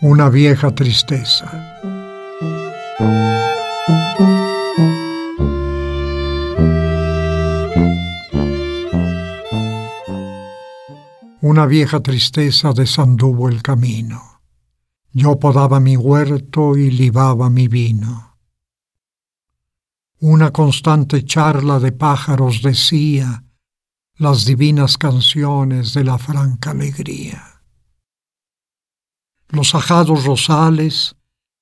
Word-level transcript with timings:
Una 0.00 0.30
vieja 0.30 0.74
tristeza. 0.74 1.50
Una 11.42 11.66
vieja 11.66 12.00
tristeza 12.00 12.72
desanduvo 12.72 13.50
el 13.50 13.60
camino. 13.60 14.40
Yo 15.12 15.38
podaba 15.38 15.78
mi 15.78 15.98
huerto 15.98 16.78
y 16.78 16.90
libaba 16.90 17.50
mi 17.50 17.68
vino. 17.68 18.33
Una 20.26 20.52
constante 20.52 21.22
charla 21.26 21.78
de 21.78 21.92
pájaros 21.92 22.62
decía 22.62 23.44
las 24.16 24.46
divinas 24.46 24.96
canciones 24.96 25.92
de 25.92 26.02
la 26.02 26.16
franca 26.16 26.70
alegría. 26.70 27.60
Los 29.48 29.74
ajados 29.74 30.24
rosales, 30.24 31.14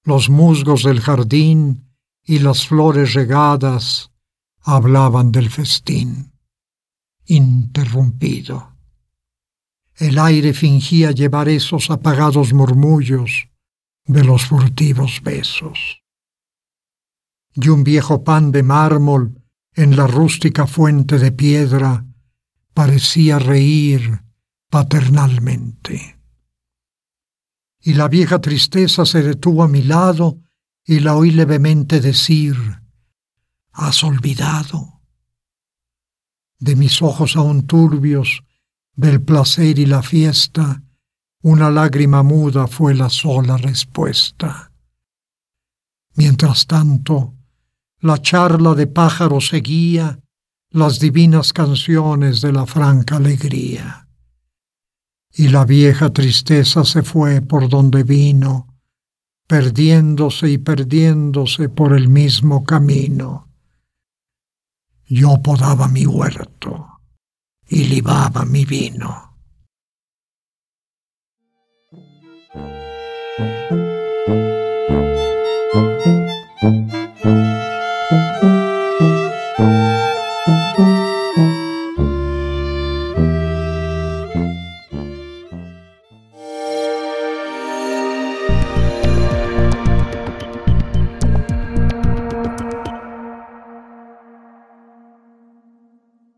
los 0.04 0.30
musgos 0.30 0.84
del 0.84 1.00
jardín 1.00 1.88
y 2.22 2.38
las 2.38 2.64
flores 2.64 3.14
regadas 3.14 4.12
hablaban 4.60 5.32
del 5.32 5.50
festín, 5.50 6.32
interrumpido 7.26 8.76
el 9.96 10.20
aire 10.20 10.54
fingía 10.54 11.10
llevar 11.10 11.48
esos 11.48 11.90
apagados 11.90 12.52
murmullos 12.52 13.48
de 14.04 14.22
los 14.22 14.46
furtivos 14.46 15.20
besos. 15.20 16.01
Y 17.54 17.68
un 17.68 17.84
viejo 17.84 18.24
pan 18.24 18.52
de 18.52 18.62
mármol 18.62 19.42
en 19.74 19.96
la 19.96 20.06
rústica 20.06 20.66
fuente 20.66 21.18
de 21.18 21.32
piedra 21.32 22.06
parecía 22.74 23.38
reír 23.38 24.22
paternalmente. 24.70 26.18
Y 27.80 27.94
la 27.94 28.08
vieja 28.08 28.40
tristeza 28.40 29.04
se 29.04 29.22
detuvo 29.22 29.62
a 29.62 29.68
mi 29.68 29.82
lado 29.82 30.38
y 30.84 31.00
la 31.00 31.16
oí 31.16 31.30
levemente 31.30 32.00
decir, 32.00 32.56
¿Has 33.72 34.04
olvidado? 34.04 35.00
De 36.58 36.76
mis 36.76 37.00
ojos 37.00 37.36
aún 37.36 37.66
turbios 37.66 38.44
del 38.94 39.22
placer 39.22 39.78
y 39.78 39.86
la 39.86 40.02
fiesta, 40.02 40.82
una 41.42 41.70
lágrima 41.70 42.22
muda 42.22 42.66
fue 42.66 42.94
la 42.94 43.08
sola 43.08 43.56
respuesta. 43.56 44.72
Mientras 46.14 46.66
tanto, 46.66 47.34
la 48.02 48.20
charla 48.20 48.74
de 48.74 48.88
pájaros 48.88 49.46
seguía 49.48 50.18
las 50.70 50.98
divinas 50.98 51.52
canciones 51.52 52.40
de 52.40 52.52
la 52.52 52.66
franca 52.66 53.16
alegría. 53.16 54.08
Y 55.34 55.48
la 55.48 55.64
vieja 55.64 56.12
tristeza 56.12 56.84
se 56.84 57.04
fue 57.04 57.42
por 57.42 57.68
donde 57.68 58.02
vino, 58.02 58.66
perdiéndose 59.46 60.50
y 60.50 60.58
perdiéndose 60.58 61.68
por 61.68 61.96
el 61.96 62.08
mismo 62.08 62.64
camino. 62.64 63.48
Yo 65.06 65.40
podaba 65.40 65.86
mi 65.86 66.04
huerto 66.04 66.98
y 67.68 67.84
libaba 67.84 68.44
mi 68.44 68.64
vino. 68.64 69.32